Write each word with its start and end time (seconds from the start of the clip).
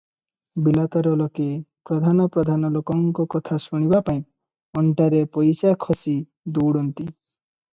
ବିଲାତର 0.67 1.11
ଲୋକେ 1.19 1.45
ପ୍ରଧାନ 1.89 2.25
ପ୍ରଧାନ 2.37 2.71
ଲୋକଙ୍କ 2.77 3.25
କଥା 3.35 3.59
ଶୁଣିବାପାଇଁ 3.67 4.25
ଅଣ୍ଟାରେ 4.83 5.23
ପଇସା 5.37 5.75
ଖୋସି 5.87 6.17
ଦଉଡ଼ନ୍ତି। 6.57 7.07